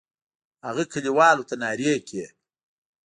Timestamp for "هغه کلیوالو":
0.65-1.47